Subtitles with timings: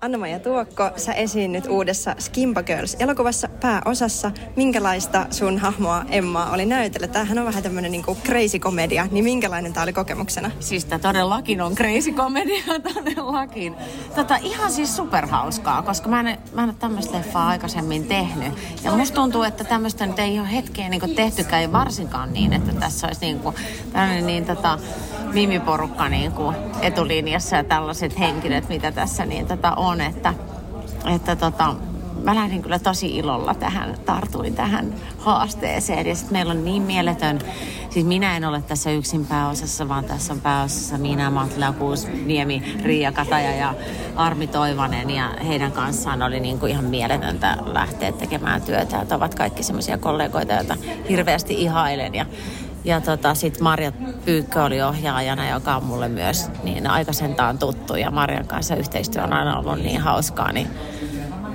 [0.00, 4.30] Anna-Maija Tuokko, sä esiinnyt uudessa Skimpa Girls-elokuvassa pääosassa.
[4.56, 7.08] Minkälaista sun hahmoa Emma oli näytellä?
[7.08, 10.50] Tämähän on vähän tämmöinen niin crazy komedia, niin minkälainen tämä oli kokemuksena?
[10.60, 12.62] Siis tämä todellakin on crazy komedia,
[12.94, 13.74] todellakin.
[14.14, 18.52] Tota, ihan siis superhauskaa, koska mä en, mä en ole tämmöistä leffaa aikaisemmin tehnyt.
[18.84, 22.72] Ja musta tuntuu, että tämmöistä nyt ei ole hetkeen niin tehtykään, ei varsinkaan niin, että
[22.72, 23.56] tässä olisi niin kuin,
[23.92, 24.78] tämmöinen niin tota,
[25.32, 30.34] mimiporukka niin kuin etulinjassa ja tällaiset henkilöt, mitä tässä niin tota on, että,
[31.14, 31.74] että tota,
[32.24, 36.06] mä lähdin kyllä tosi ilolla tähän, tartuin tähän haasteeseen.
[36.06, 37.38] Ja sitten meillä on niin mieletön,
[37.90, 43.12] siis minä en ole tässä yksin pääosassa, vaan tässä on pääosassa minä, Matla Kuusniemi, Riia
[43.12, 43.74] Kataja ja
[44.16, 45.10] Armi Toivanen.
[45.10, 49.00] Ja heidän kanssaan oli niin kuin ihan mieletöntä lähteä tekemään työtä.
[49.00, 50.76] Että ovat kaikki semmoisia kollegoita, joita
[51.08, 52.14] hirveästi ihailen.
[52.14, 52.26] Ja
[52.84, 53.92] ja tota, sitten Marja
[54.24, 57.96] Pyykkö oli ohjaajana, joka on mulle myös niin aikaisentaan tuttu.
[57.96, 60.52] Ja Marjan kanssa yhteistyö on aina ollut niin hauskaa.
[60.52, 60.68] Niin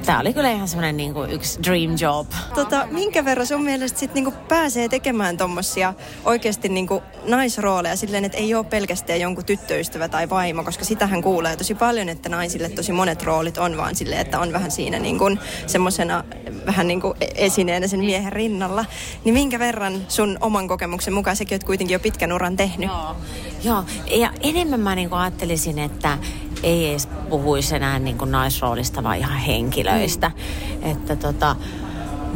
[0.05, 2.27] tämä oli kyllä ihan semmoinen niin kuin yksi dream job.
[2.55, 5.93] Tota, minkä verran sun mielestä sit niin pääsee tekemään tuommoisia
[6.25, 6.87] oikeasti niin
[7.27, 12.09] naisrooleja silleen, että ei ole pelkästään jonkun tyttöystävä tai vaimo, koska sitähän kuulee tosi paljon,
[12.09, 16.23] että naisille tosi monet roolit on vaan silleen, että on vähän siinä niin semmoisena
[16.65, 18.85] vähän niin kuin esineenä sen miehen rinnalla.
[19.23, 22.89] Niin minkä verran sun oman kokemuksen mukaan, sekin oot kuitenkin jo pitkän uran tehnyt?
[22.89, 23.15] Joo,
[23.63, 23.83] Joo.
[24.11, 26.17] ja enemmän mä niin kuin ajattelisin, että
[26.63, 30.29] ei edes puhuisi enää niin kuin naisroolista, vaan ihan henkilöistä.
[30.29, 30.91] Mm.
[30.91, 31.55] Että tota,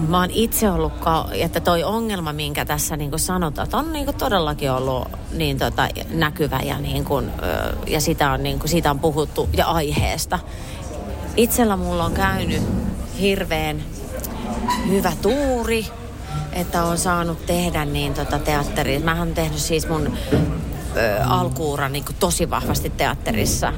[0.08, 0.94] mä oon itse ollut,
[1.34, 5.58] että toi ongelma, minkä tässä niin kuin sanotaan, että on niin kuin todellakin ollut niin
[5.58, 7.32] tota, näkyvä ja, niin kuin,
[7.88, 10.40] ja sitä on, niin kuin, siitä on puhuttu ja aiheesta.
[11.38, 12.62] Itsellä mulla on käynyt
[13.20, 13.84] hirveän
[14.90, 15.86] hyvä tuuri,
[16.54, 19.00] että on saanut tehdä niin tota teatteria.
[19.00, 20.14] Mä oon tehnyt siis mun
[21.26, 23.74] alkuura niin tosi vahvasti teatterissa.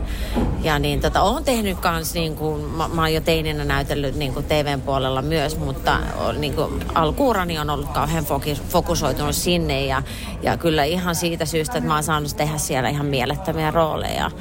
[0.63, 4.33] Ja niin tota, olen tehnyt kans, niin kuin, mä, mä oon jo teininä näytellyt niin
[4.33, 5.99] kuin TVn puolella myös, mutta
[6.37, 8.25] niin kuin, alkuurani on ollut kauhean
[8.69, 9.85] fokusoitunut sinne.
[9.85, 10.03] Ja,
[10.41, 14.31] ja kyllä ihan siitä syystä, että mä oon saanut tehdä siellä ihan mielettömiä rooleja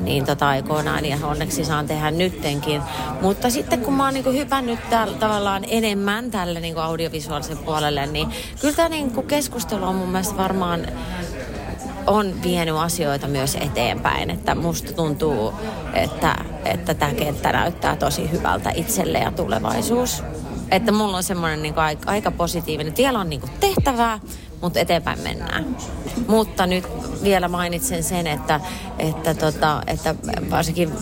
[0.00, 2.82] niin tota aikoinaan ja onneksi saan tehdä nyttenkin.
[3.20, 8.28] Mutta sitten kun mä oon niin hypännyt täällä, tavallaan enemmän tälle niin audiovisuaalisen puolelle, niin
[8.60, 10.86] kyllä tämä niin keskustelu on mun mielestä varmaan
[12.06, 14.30] on vienyt asioita myös eteenpäin.
[14.30, 15.52] Että musta tuntuu,
[15.94, 20.22] että, että tämä kenttä näyttää tosi hyvältä itselle ja tulevaisuus.
[20.70, 22.92] Että mulla on semmoinen niin aika, aika positiivinen.
[22.92, 24.20] Tiellä on niin tehtävää,
[24.64, 25.76] mutta eteenpäin mennään.
[26.26, 26.84] Mutta nyt
[27.22, 28.60] vielä mainitsen sen, että,
[28.98, 30.14] että, tota, että
[30.50, 30.92] varsinkin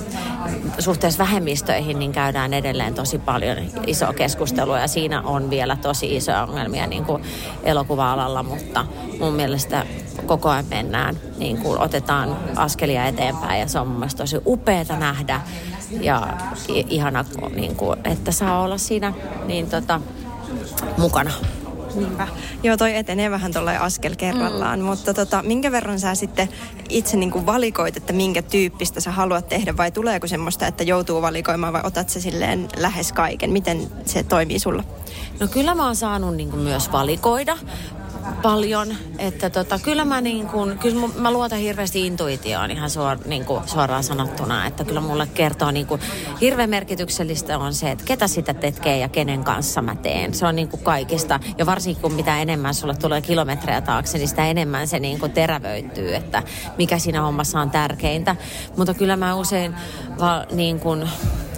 [0.79, 3.57] suhteessa vähemmistöihin niin käydään edelleen tosi paljon
[3.87, 7.23] isoa keskustelua ja siinä on vielä tosi isoja ongelmia niin kuin
[7.63, 8.87] elokuva-alalla, mutta
[9.21, 9.87] mun mielestä
[10.27, 14.97] koko ajan mennään, niin kuin otetaan askelia eteenpäin ja se on mun mielestä tosi upeata
[14.97, 15.41] nähdä
[16.01, 16.29] ja
[16.71, 17.25] ihana,
[17.55, 19.13] niin kuin, että saa olla siinä
[19.47, 20.01] niin tota,
[20.99, 21.31] mukana.
[21.95, 22.29] Niinpä.
[22.63, 24.85] Joo, toi etenee vähän tuolla askel kerrallaan, mm.
[24.85, 26.49] mutta tota, minkä verran sä sitten
[26.89, 31.23] itse niin kuin valikoit, että minkä tyyppistä sä haluat tehdä vai tuleeko semmoista, että joutuu
[31.23, 33.51] valikoimaan vai otat sä silleen lähes kaiken?
[33.51, 34.85] Miten se toimii sulla?
[35.41, 37.59] No kyllä mä oon saanut niin kuin myös valikoida,
[38.43, 38.95] paljon.
[39.19, 43.69] Että tota, kyllä mä, niin kun, kyllä mä luotan hirveästi intuitioon ihan suor, niin kuin
[43.69, 44.67] suoraan sanottuna.
[44.67, 46.01] Että kyllä mulle kertoo niin kuin,
[46.41, 50.35] hirveän merkityksellistä on se, että ketä sitä tekee ja kenen kanssa mä teen.
[50.35, 51.41] Se on niin kuin kaikista.
[51.59, 55.33] Ja varsinkin kun mitä enemmän sulle tulee kilometrejä taakse, niin sitä enemmän se niin kuin
[55.33, 56.43] terävöityy, että
[56.79, 58.37] mikä siinä hommassa on tärkeintä.
[58.77, 59.75] Mutta kyllä mä usein
[60.21, 61.09] va, niin kuin,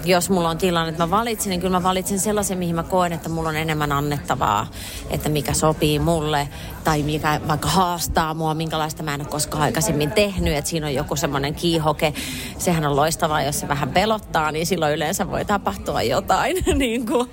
[0.05, 3.13] jos mulla on tilanne, että mä valitsin, niin kyllä mä valitsen sellaisen, mihin mä koen,
[3.13, 4.67] että mulla on enemmän annettavaa,
[5.09, 6.49] että mikä sopii mulle
[6.83, 10.93] tai mikä vaikka haastaa mua, minkälaista mä en ole koskaan aikaisemmin tehnyt, että siinä on
[10.93, 12.13] joku semmoinen kiihoke.
[12.57, 16.57] Sehän on loistavaa, jos se vähän pelottaa, niin silloin yleensä voi tapahtua jotain.
[16.75, 17.29] niin kuin.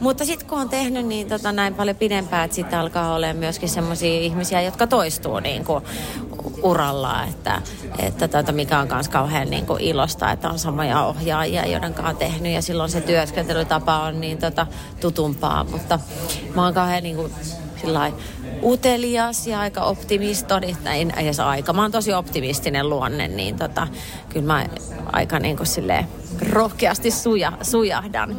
[0.00, 3.68] Mutta sitten kun on tehnyt niin tota, näin paljon pidempään, että sitten alkaa olla myöskin
[3.68, 5.84] semmoisia ihmisiä, jotka toistuu niin kuin
[6.62, 7.62] uralla, että,
[7.98, 12.10] että tota, mikä on myös kauhean niin kuin ilosta, että on samoja ohjaajia, joiden kanssa
[12.10, 14.66] on tehnyt ja silloin se työskentelytapa on niin tota,
[15.00, 15.98] tutumpaa, mutta
[16.54, 17.32] mä oon kauhean niin kuin,
[18.62, 21.72] utelias ja aika optimiston, en edes aika.
[21.72, 23.88] Mä oon tosi optimistinen luonne, niin tota,
[24.28, 24.66] kyllä mä
[25.12, 26.06] aika niin kuin silleen
[26.48, 28.36] rohkeasti suja, sujahdan.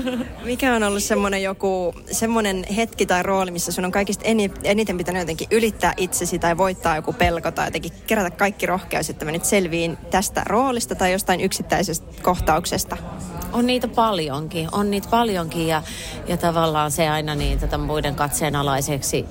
[0.44, 4.24] Mikä on ollut semmoinen joku, semmoinen hetki tai rooli, missä sun on kaikista
[4.64, 9.24] eniten pitänyt jotenkin ylittää itsesi tai voittaa joku pelko tai jotenkin kerätä kaikki rohkeus, että
[9.24, 12.96] mä nyt selviin tästä roolista tai jostain yksittäisestä kohtauksesta?
[13.54, 15.82] On niitä paljonkin, on niitä paljonkin ja,
[16.28, 19.26] ja tavallaan se aina niin tätä muiden katseenalaiseksi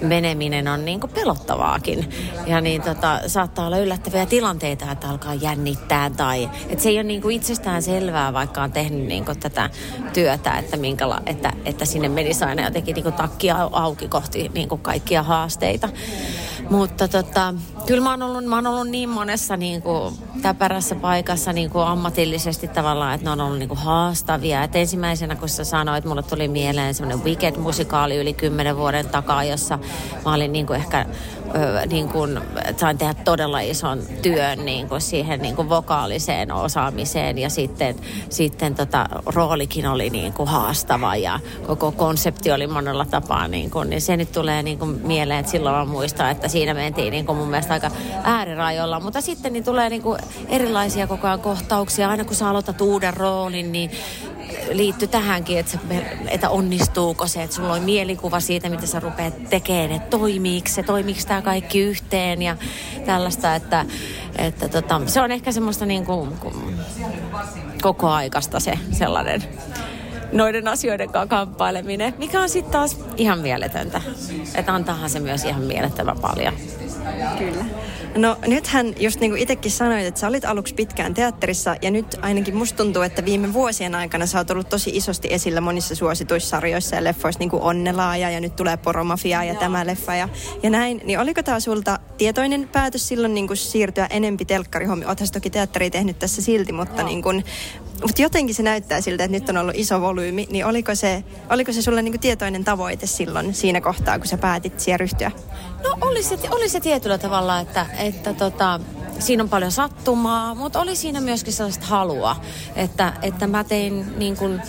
[0.00, 2.10] meneminen on niin pelottavaakin.
[2.46, 7.02] Ja niin tota, saattaa olla yllättäviä tilanteita, että alkaa jännittää tai että se ei ole
[7.02, 9.70] niin itsestään selvää, vaikka on tehnyt niin tätä
[10.12, 15.22] työtä, että, minkäla, että, että sinne menisi aina jotenkin niin takkia auki kohti niin kaikkia
[15.22, 15.88] haasteita.
[16.70, 17.54] Mutta tota,
[17.86, 21.84] kyllä mä oon ollut, mä oon ollut niin monessa niin kuin, täpärässä paikassa niin kuin
[21.84, 24.62] ammatillisesti tavallaan, että ne on ollut niin kuin, haastavia.
[24.62, 29.78] Et ensimmäisenä, kun sä sanoit, mulle tuli mieleen semmoinen Wicked-musikaali yli kymmenen vuoden takaa, jossa
[30.24, 31.06] mä olin niin kuin, ehkä
[31.90, 32.40] niin kuin,
[32.76, 37.96] sain tehdä todella ison työn niin kuin siihen niin kuin vokaaliseen osaamiseen ja sitten,
[38.30, 43.90] sitten tota, roolikin oli niin kuin haastava ja koko konsepti oli monella tapaa niin kuin,
[43.90, 47.26] niin se nyt tulee niin kuin mieleen, että silloin mä muistan, että siinä mentiin niin
[47.26, 52.10] kuin mun mielestä aika äärirajoilla, mutta sitten niin tulee niin kuin erilaisia koko ajan kohtauksia,
[52.10, 53.90] aina kun sä aloitat uuden roolin, niin
[54.72, 55.78] liittyy tähänkin, että, se,
[56.28, 60.82] että onnistuuko se, että sulla on mielikuva siitä, mitä sä rupeat tekemään, että toimiiko se,
[60.82, 62.56] toimiiko tämä kaikki yhteen ja
[63.06, 63.86] tällaista, että,
[64.38, 66.32] että tota, se on ehkä semmoista niin kuin,
[67.82, 69.42] koko aikasta se sellainen
[70.32, 74.00] noiden asioiden kanssa kamppaileminen, mikä on sitten taas ihan mieletöntä.
[74.54, 76.54] Että antaahan se myös ihan mielettömän paljon.
[77.38, 77.64] Kyllä.
[78.16, 82.06] No nythän just niin kuin itsekin sanoit, että sä olit aluksi pitkään teatterissa ja nyt
[82.22, 86.96] ainakin musta tuntuu, että viime vuosien aikana sä oot ollut tosi isosti esillä monissa suosituissarjoissa
[86.96, 89.60] ja leffoissa niin kuin Onnelaaja ja nyt tulee Poromafia ja Joo.
[89.60, 90.28] tämä leffa ja,
[90.62, 91.00] ja näin.
[91.04, 95.08] Niin oliko tämä sulta tietoinen päätös silloin niin kuin siirtyä enempi telkkarihommiin?
[95.08, 97.44] Oothan toki teatteri tehnyt tässä silti, mutta niin kuin,
[98.02, 101.72] mutta jotenkin se näyttää siltä, että nyt on ollut iso volyymi, niin oliko se, oliko
[101.72, 105.30] se sulle niinku tietoinen tavoite silloin siinä kohtaa, kun sä päätit siihen ryhtyä?
[105.84, 108.80] No oli se, oli se tietyllä tavalla, että, että tota,
[109.18, 112.36] siinä on paljon sattumaa, mutta oli siinä myöskin sellaista halua,
[112.76, 114.62] että, että mä tein niin kuin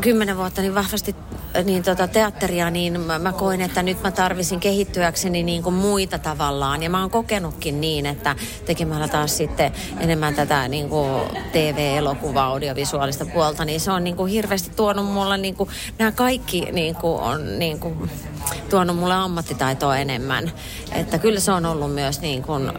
[0.00, 1.16] kymmenen vuotta niin vahvasti
[1.64, 6.18] niin tota, teatteria, niin mä, mä koin, että nyt mä tarvisin kehittyäkseni niin kuin muita
[6.18, 6.82] tavallaan.
[6.82, 11.22] Ja mä oon kokenutkin niin, että tekemällä taas sitten enemmän tätä niin kuin
[11.52, 16.60] TV-elokuva, audiovisuaalista puolta, niin se on niin kuin hirveästi tuonut mulle, niin kuin, nämä kaikki
[16.72, 18.10] niin kuin on niin kuin,
[18.70, 20.52] tuonut mulle ammattitaitoa enemmän.
[20.92, 22.72] Että kyllä se on ollut myös niin kuin,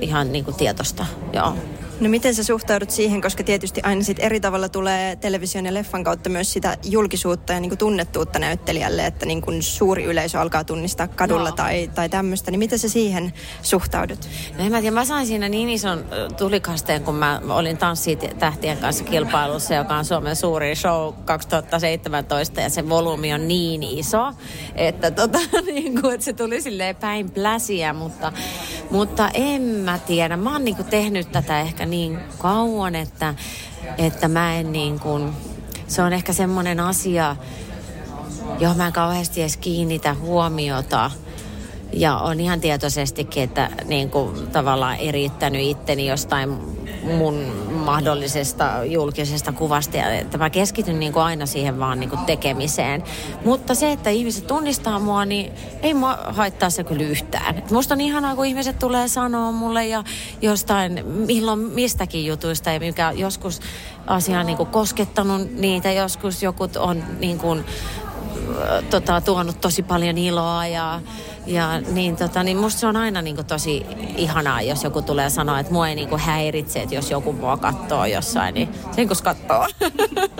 [0.00, 1.54] ihan niin kuin tietosta, joo.
[2.02, 6.04] No miten sä suhtaudut siihen, koska tietysti aina sit eri tavalla tulee television ja leffan
[6.04, 10.64] kautta myös sitä julkisuutta ja niin kuin tunnettuutta näyttelijälle, että niin kuin suuri yleisö alkaa
[10.64, 11.56] tunnistaa kadulla no.
[11.56, 12.50] tai, tai tämmöistä.
[12.50, 13.32] Niin miten sä siihen
[13.62, 14.28] suhtaudut?
[14.58, 16.04] No en mä tiedä, mä sain siinä niin ison
[16.36, 22.88] tulikasteen, kun mä olin Tanssitähtien kanssa kilpailussa, joka on Suomen suuri show 2017 ja se
[22.88, 24.32] volyymi on niin iso,
[24.74, 28.32] että, tota, niin kuin, että se tuli silleen päin pläsiä, mutta,
[28.92, 30.36] mutta en mä tiedä.
[30.36, 33.34] Mä oon niin kuin tehnyt tätä ehkä niin kauan, että,
[33.98, 35.32] että mä en niin kuin,
[35.86, 37.36] se on ehkä semmoinen asia,
[38.58, 41.10] johon mä en kauheasti edes kiinnitä huomiota.
[41.92, 46.58] Ja on ihan tietoisestikin, että niin kuin, tavallaan erittänyt itteni jostain
[47.02, 47.34] mun
[47.84, 53.02] mahdollisesta julkisesta kuvasta ja että mä keskityn niin kuin aina siihen vaan niin kuin tekemiseen.
[53.44, 55.52] Mutta se, että ihmiset tunnistaa mua, niin
[55.82, 57.58] ei mua haittaa se kyllä yhtään.
[57.58, 60.04] Et musta on ihanaa, kun ihmiset tulee sanoa mulle ja
[60.42, 63.60] jostain, milloin mistäkin jutuista ja mikä joskus
[64.06, 67.64] asia on niin kuin koskettanut niitä, joskus joku on niin kuin,
[68.90, 71.00] tota, tuonut tosi paljon iloa ja
[71.46, 75.30] ja niin, tota, niin musta se on aina niin kuin, tosi ihanaa, jos joku tulee
[75.30, 79.08] sanoa, että mua ei niin kuin, häiritse, että jos joku mua katsoo jossain, niin sen
[79.08, 79.66] kun katsoo.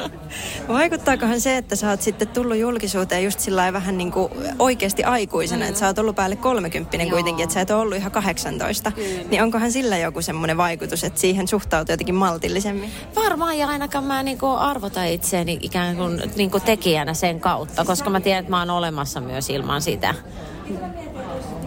[0.68, 5.64] Vaikuttaakohan se, että sä oot sitten tullut julkisuuteen just sillä vähän niin kuin oikeasti aikuisena,
[5.64, 5.68] mm.
[5.68, 8.90] että sä oot ollut päälle 30 kuitenkin, että sä et ole ollut ihan 18.
[8.90, 9.08] Kyllä.
[9.30, 12.90] Niin onkohan sillä joku semmoinen vaikutus, että siihen suhtautuu jotenkin maltillisemmin?
[13.16, 17.84] Varmaan ja ainakaan mä niin kuin arvota itseäni ikään kuin, niin kuin tekijänä sen kautta,
[17.84, 20.14] koska mä tiedän, että mä oon olemassa myös ilman sitä.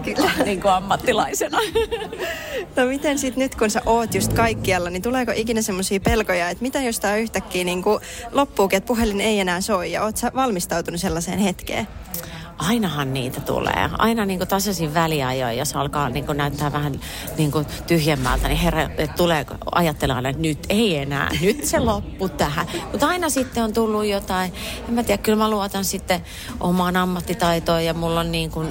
[0.04, 0.32] Kyllä.
[0.46, 1.60] niin kuin ammattilaisena.
[2.76, 6.62] No miten sitten nyt, kun sä oot just kaikkialla, niin tuleeko ikinä semmoisia pelkoja, että
[6.62, 8.00] mitä jos tää yhtäkkiä niin kuin
[8.32, 11.88] loppuukin, että puhelin ei enää soi ja oot sä valmistautunut sellaiseen hetkeen?
[12.58, 13.90] Ainahan niitä tulee.
[13.98, 17.00] Aina niin kuin tasaisin väliajoin, jos alkaa niin kuin näyttää vähän
[17.38, 22.30] niin kuin tyhjemmältä, niin herra, että tulee ajattelemaan, että nyt ei enää, nyt se loppu
[22.30, 22.68] tähän.
[22.92, 24.54] Mutta aina sitten on tullut jotain,
[24.88, 26.22] en mä tiedä, kyllä mä luotan sitten
[26.60, 28.68] omaan ammattitaitoon ja mulla on niin kuin,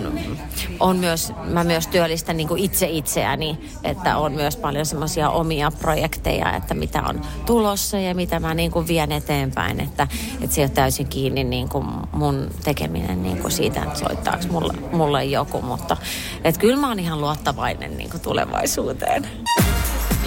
[0.81, 5.71] on myös, mä myös työllistän niin kuin itse itseäni, että on myös paljon semmoisia omia
[5.71, 10.09] projekteja, että mitä on tulossa ja mitä mä niin kuin vien eteenpäin, että,
[10.41, 14.45] että se ei ole täysin kiinni niin kuin mun tekeminen niin kuin siitä, että soittaako
[14.51, 15.97] mulle, mulle joku, mutta
[16.45, 19.29] että kyllä mä oon ihan luottavainen niin kuin tulevaisuuteen.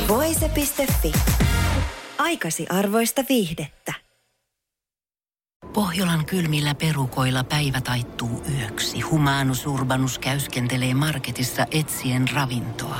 [0.08, 1.12] Voise.fi.
[2.18, 3.94] Aikasi arvoista viihdettä.
[5.74, 9.02] Pohjolan kylmillä perukoilla päivä taittuu yöksi.
[9.02, 13.00] Humanus Urbanus käyskentelee marketissa etsien ravintoa.